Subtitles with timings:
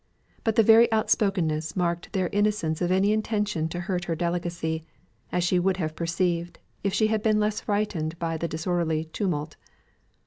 [0.43, 4.83] But the very outspokenness marked their innocence of any intention to hurt her delicacy,
[5.31, 9.57] as she would have perceived if she had been less frightened by the disorderly tumult.